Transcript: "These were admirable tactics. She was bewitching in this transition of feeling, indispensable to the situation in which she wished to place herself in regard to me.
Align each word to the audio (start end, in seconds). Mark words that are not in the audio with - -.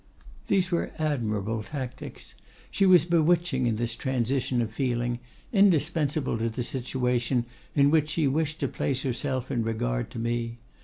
"These 0.47 0.71
were 0.71 0.91
admirable 0.97 1.61
tactics. 1.61 2.33
She 2.71 2.87
was 2.87 3.05
bewitching 3.05 3.67
in 3.67 3.75
this 3.75 3.95
transition 3.95 4.59
of 4.59 4.71
feeling, 4.73 5.19
indispensable 5.53 6.39
to 6.39 6.49
the 6.49 6.63
situation 6.63 7.45
in 7.75 7.91
which 7.91 8.09
she 8.09 8.25
wished 8.27 8.59
to 8.61 8.67
place 8.67 9.03
herself 9.03 9.51
in 9.51 9.61
regard 9.61 10.09
to 10.09 10.17
me. 10.17 10.57